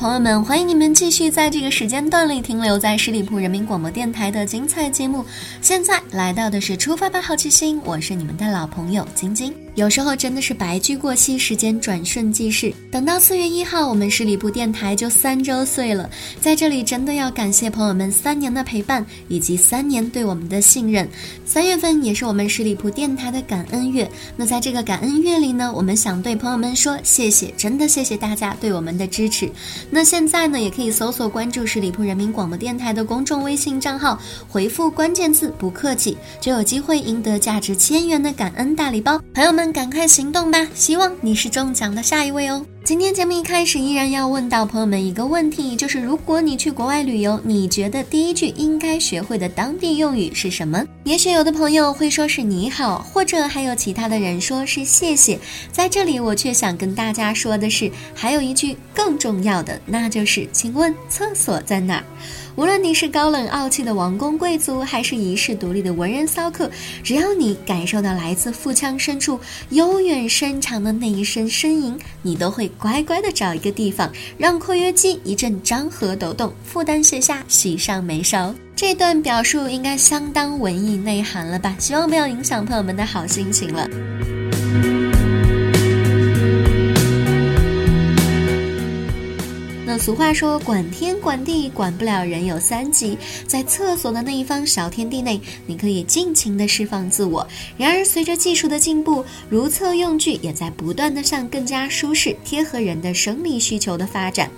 [0.00, 5.22] 朋友们，欢迎你们继续在这个时间段里停留在十里铺人民广播电台的精彩节目。
[5.60, 9.54] 现在来到的是出发吧，好奇心，我是你们的老朋友晶晶。
[9.76, 12.72] 有时候真的是白驹过隙，时间转瞬即逝。
[12.90, 16.10] 等到四月一号，我们十里铺电台就三周岁了。
[16.40, 21.08] 在这里，真的要感谢朋友们三年的陪伴，以及三年对我们的信任。
[21.46, 24.10] 三月份也是我们十里铺电台的感恩月。
[24.36, 29.48] 那在这个感恩月里呢，我们想对朋友们说谢谢，真的谢谢大家对我们的支持。
[29.88, 39.22] 那现在呢，也可以搜索关注十里铺人民广播电台的公众微信账号，回复关键字“不客气”，就有机会赢得价值千元的感恩大礼包。
[39.32, 39.59] 朋友们。
[39.68, 40.66] 赶快行动吧！
[40.74, 42.64] 希望你是中奖的下一位哦。
[42.82, 50.82] 今天节目一开始依然要问到朋友们一个问题，就是如果你去国外旅游，你觉得第一句应该学会的当地用语是什么？
[51.04, 55.38] 也许有的朋友会说是你好，或者还有其他的人说是谢谢。
[55.70, 62.04] 在这里，我却想跟大家说的是，还有一句更重要的，那就是请问厕所在哪儿？
[62.56, 66.70] 无论你是高冷傲气的王公贵族，还是遗世独立的文人骚客，
[67.02, 69.38] 只要你感受到来自腹腔深处
[69.70, 78.54] 悠远深长的那一声呻吟，你都会乖乖的找一个地方，让括约肌一阵张合抖动，负担卸下，喜上眉梢。
[78.74, 81.76] 这段表述应该相当文艺内涵了吧？
[81.78, 84.39] 希望不要影响朋友们的好心情了。
[90.00, 97.46] 俗话说，管天管地管不了人有三急，在厕所的那一方小天地内，你可以尽情的释放自我。
[97.76, 104.50] 然而，随着技术的进步，如厕用具也在不断的向更加舒适、贴合人的生理需求的发展。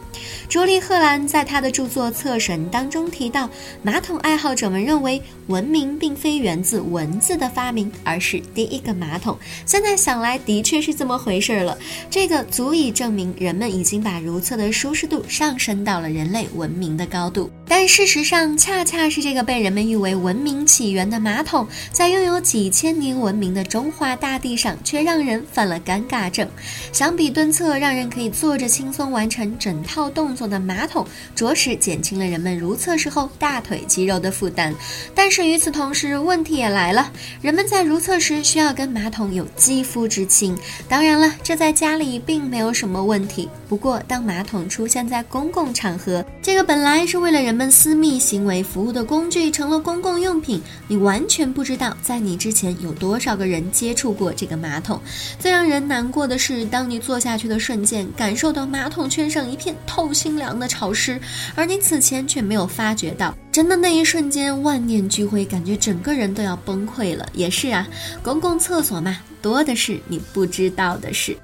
[0.48, 3.50] 卓利·赫兰在他的著作《厕神》当中提到，
[3.82, 9.36] 马桶爱好者们认为，文明并非源自文字的发明，而是第一个马桶。
[9.66, 11.76] 现在想来，的确是这么回事了。
[12.08, 15.24] 这个足以证明，人们已经把如厕的舒适度。
[15.32, 26.46] 上升到了人类文明的高度，但事实上，恰恰是这个被人们誉为文明起源的马桶，在拥有几千年文明的中华大地上，却让人犯了尴尬症。
[26.92, 34.74] 相比蹲厕，让人可以坐着轻松完成整套动作的马桶，着实减轻了人们如厕时候大腿肌肉的负担。
[35.14, 40.56] 但是与此同时，问题也来了，人们在如厕时需要跟马桶有肌肤之亲。
[40.88, 43.48] 当然了，这在家里并没有什么问题。
[43.66, 50.58] 不过，当马桶出现在公共场合，这个本来是为了人人们私密行为服务的工具，成了公共用品。
[50.88, 54.98] 你完全不知道，在你之前有多少个人接触过这个马桶。
[55.38, 61.20] 最让人难过的是，当你坐下去的瞬间，感受到马桶圈上一片透心凉的潮湿，
[61.54, 63.36] 而你此前却没有发觉到。
[63.52, 67.28] 真的那一瞬间，万念俱灰，感觉整个人都要崩溃了。
[67.34, 67.86] 也是啊，
[68.22, 71.36] 公共厕所嘛，多的是你不知道的事。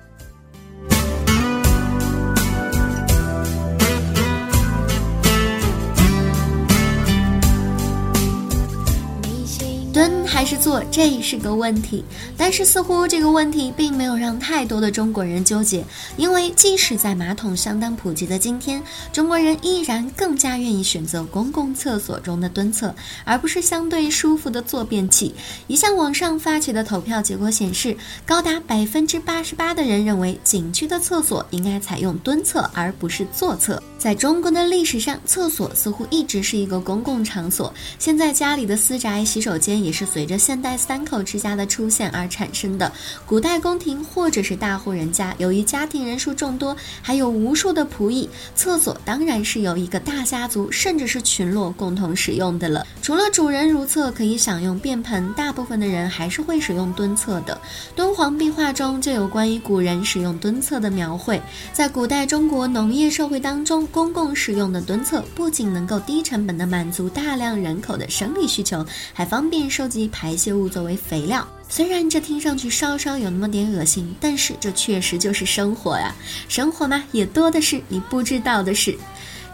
[10.39, 12.05] 还是做，这是个问题。
[12.37, 15.85] 但是似乎这个问题并没有让太多的中国人纠结，
[16.17, 18.81] 因为即使在马桶相当普及的今天，
[19.13, 22.95] 中国人依然更加愿意选择公共厕所中的蹲厕，
[23.25, 25.35] 而不是相对舒服的坐便器。
[25.67, 33.83] 一项网上发起的投票结果显示，高达百分之八十八的人认为景区的厕所应该采用蹲厕而不是坐厕。
[33.99, 37.75] 在中国的历史上，厕所似乎一直是一个公共场所。
[37.99, 40.28] 现在家里的私宅洗手间也是随。
[40.29, 42.93] 着现代三口之家的出现而产生的。
[43.27, 52.87] 古代宫廷或者是大户人家，由于家庭人数众多，还有无数的仆役，厕所当然是由一个大家族甚至是群落共同使用的了。
[53.01, 57.59] 除了主人如厕可以享用便盆，大部分的人还是会使用蹲厕的。
[57.97, 61.41] 敦煌壁画中就有关于古人使用蹲厕的描绘。
[61.73, 68.85] 在古代中国农业社会当中，公共使用的蹲厕不仅能够低成本的满足大量人口的生理需求，
[69.15, 71.47] 还方便收集排泄物作为肥料。
[71.69, 76.13] 虽然这听上去稍稍有那么点恶心，但是这确实就是生活呀！
[76.49, 78.99] 生活嘛，也多的是你不知道的事。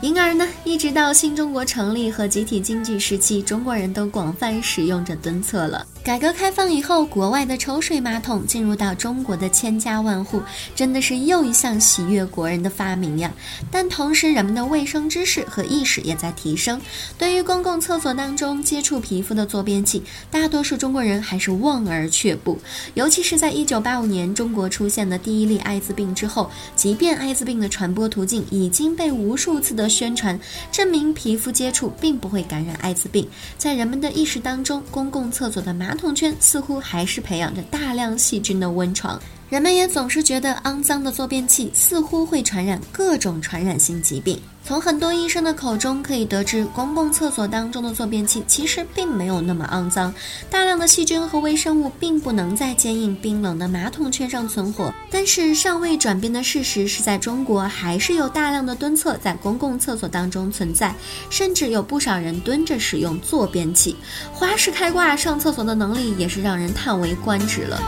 [0.00, 5.86] 因而呢，一直到新中国成立和集体经济时期，中国人都广泛使用着蹲厕了。
[6.04, 10.42] 改革开放以后，国外的抽水马桶进入到中国的千家万户，
[10.74, 13.32] 真的是又一项喜悦国人的发明呀。
[13.70, 16.78] 但同时，人们的卫生知识和意识也在提升。
[17.16, 22.60] 对于公共厕所当中接触皮肤的坐便器，大多数中国人还是望而却步。
[22.92, 30.38] 尤其是在一九八五年中国出现的第一例艾滋病之后，即便艾滋病的传播途径已经被无数次的宣传，
[30.70, 39.16] 证明皮肤接触并不会感染艾滋病，在人们的意识当中，公共厕所的马马桶圈似乎还是培养着大量细菌的温床，
[39.50, 44.40] 人们也总是觉得肮脏的坐便器似乎会传染各种传染性疾病。
[44.66, 50.12] 从很多医生的口中可以得知，公共厕所当中的坐便器其实并没有那么肮脏，
[50.50, 54.90] 大量的细菌和微生物并不能在坚硬冰冷的马桶圈上存活。
[55.10, 60.94] 但是尚未转变的事实是在中国还是有大量的蹲厕在公共厕所当中存在，
[61.28, 63.94] 甚至有不少人蹲着使用坐便器，
[64.32, 67.78] 花式开挂上厕所的能力也是让人叹为观止了。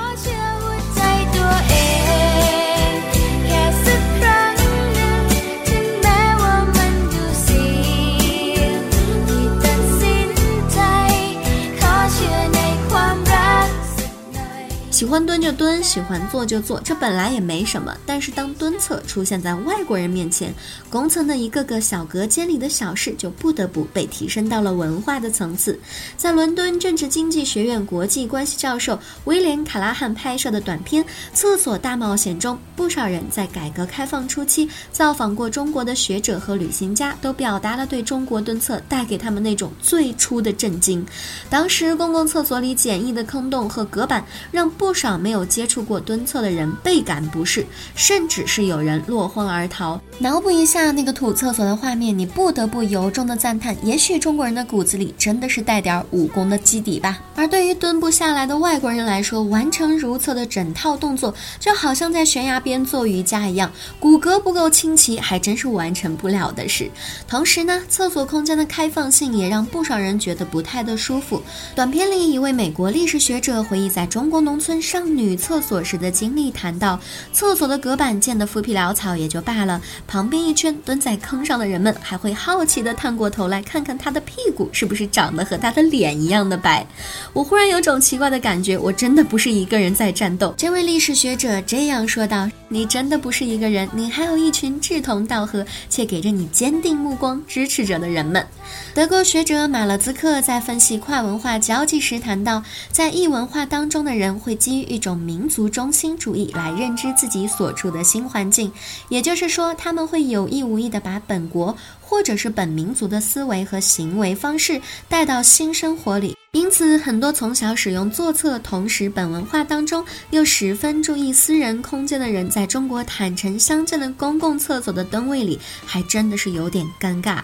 [14.97, 17.95] 喜欢蹲就蹲，喜欢坐就坐，这本来也没什么。
[18.07, 20.55] 但是当蹲厕出现在外国人面前，
[20.89, 25.79] 公厕的一个个小隔间里的小事就不得不被提升到了文化的层次。
[26.17, 31.05] 在伦敦政治经济学院国际关系教授威廉·卡拉汉拍摄的短片
[31.35, 41.05] 《厕所大冒险》中，不少人在改革开放初期造访过中国的学者和旅行家都表达了对中国蹲厕带给他们那种最初的震惊。
[41.51, 47.67] 当时公共厕所里简易的坑洞和隔板让不不少没有接触过蹲厕的人倍感不适，
[47.97, 50.01] 甚至是有人落荒而逃。
[50.21, 57.19] 脑补一下那个土厕所的画面，你不得不由衷的赞叹：也许中国人的骨子里真的是带点武功的基底吧。
[57.35, 63.69] 而对于蹲不下来的外国人来说，完成如厕的整套动作，就好像在悬崖边做瑜伽一样，
[63.99, 66.89] 骨骼不够清奇，还真是完成不了的事。
[67.27, 71.43] 同时呢，厕所空间的开放性也让不少人觉得不太的舒服。
[71.75, 74.76] 短片里一位美国历史学者回忆在中国农村。
[74.81, 76.99] 上女厕所时的经历，谈到
[77.33, 86.87] 厕所的隔板建的浮皮潦草也就罢了，旁边一圈蹲在坑上的人们还会好奇地探过头来看看他的屁股是不是长得和他的脸一样的白。
[87.33, 90.53] 我忽然有种奇怪的感觉，我真的不是一个人在战斗。
[90.59, 98.45] 这位历史学者这样说道：“你真的不是一个人，你还有一群志同道合且给着你坚定目光支持着的人们。”
[98.93, 104.57] 德国学者马勒兹克在分析跨文化交际时谈到，在异文化当中的人会。
[104.67, 108.69] 基于一种民族中心主义来认知自己所处的新环境，
[109.09, 116.37] 也就是说，他们会有意无意地把本国或者是本民族的思维和行为方式带到新生活里。
[116.57, 127.41] 因此，很多从小使用坐厕，同时本文化当中又十分注意私人空间的人，在中国坦诚相见的公共厕所的灯位里，还真的是有点尴尬。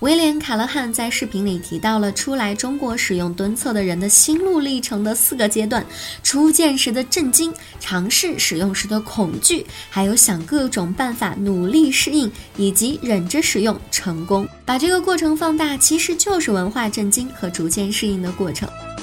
[0.00, 5.84] 威廉·卡勒汉在视频里提到了初来中国使用蹲厕的人的心路历程的四个阶段：
[6.22, 14.48] 初见时的震惊，尝试使用时的恐惧，还有想各种办法努力适应，以及忍着使用成功。
[14.64, 18.93] 把这个过程放大，其实就是文化震惊和逐渐适应的过程。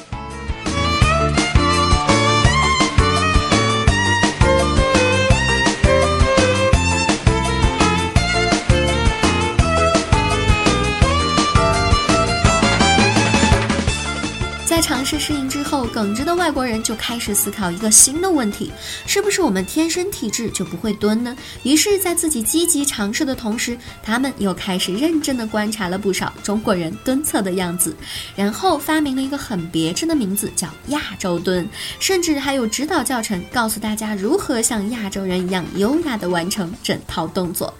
[14.71, 18.71] 在尝试适应之后，耿直的外国人就开始思考一个新的问题：
[19.05, 21.35] 是不是我们天生体质就不会蹲呢？
[21.63, 27.93] 于是，在自己积极尝试的同时，他们又开始认真的观察了不少中国人蹲厕的样子，
[28.33, 31.67] 然后发明了一个很别致的名字，叫亚洲蹲，
[31.99, 37.73] 甚至还有指导教程，告诉大家如何像亚洲人一样优雅的完成整套动作。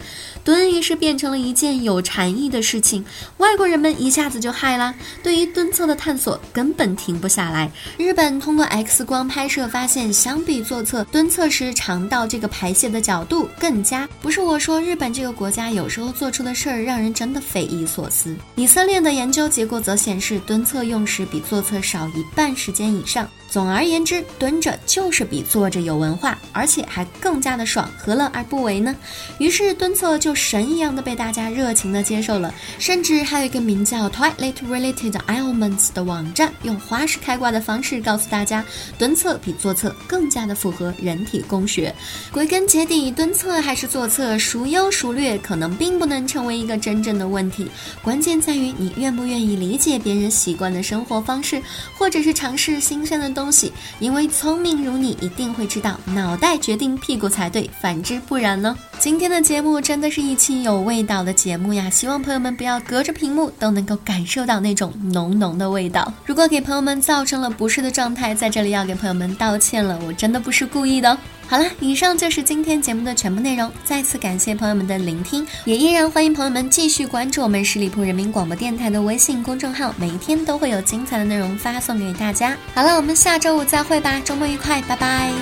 [0.43, 3.05] 蹲于是变成了一件有禅意的事情，
[3.37, 4.93] 外国人们一下子就嗨了！
[5.23, 7.71] 对于蹲厕的探索根本本停不下来。
[7.95, 14.09] 日本通过 X 光拍摄发现，相比坐侧，蹲厕时肠道这个排泄的角度更佳。
[14.19, 18.35] 不是我说，日本这个国家有时候做出的事儿让人真的匪夷所思。
[18.55, 23.29] 以色列的研究结果则显示，蹲厕用时比坐厕少一半时间以上。
[23.51, 28.95] 总而言之，蹲着就是比坐着有文化，而且还更加的爽，何乐而不为呢？
[29.39, 38.63] 于是蹲厕就神一样的被大家热情的接受了，甚至还有一个名叫 Toilet Related Ailments 的网站，用花式开挂的方式告诉大家，
[38.97, 41.93] 蹲厕比坐厕更加的符合人体工学。
[42.31, 47.69] 归根结底，蹲厕还是坐厕，孰优孰劣，可能并不能成为一个真正的问题，
[48.01, 51.61] 关键在于你愿不愿意理解别人习惯的生活方式，
[51.97, 53.40] 或者是尝试新鲜的东。
[53.41, 58.77] 东西，因为聪明如你，一定会知道脑袋决定屁股才对，反之不然呢。
[58.99, 66.13] 今天的节目真的是一期有味道的节目呀，希望朋友们不要隔着屏幕都能够感受到那种浓浓的味道。
[66.23, 71.17] 如果给朋友们造成了不适的状态，在这里要给朋友们道歉了，我真的不是故意的。
[71.51, 73.69] 好了，以上就是今天节目的全部内容。
[73.83, 82.57] 再次感谢朋友们的聆听，也依然欢迎朋友们继续关注我们十里铺人民广播电台的微信公众号，每一天都会有精彩的内容发送给大家。
[82.73, 85.33] 好了，我们下周五再会吧，周末愉快，拜拜。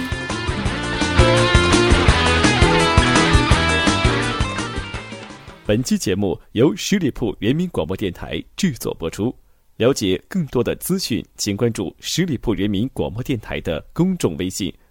[5.68, 9.32] 本期节目由十里铺人民广播电台制作播出。
[9.78, 14.74] 了解更多的资讯，请关注十里铺人民广播电台的公众微信。